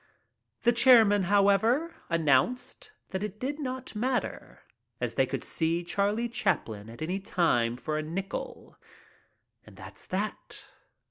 [0.63, 4.63] The chairman, however, announced that it did not matter,
[4.99, 8.79] as they could see Charlie Chaplin at any time for a nickel—
[9.67, 10.65] and that's that.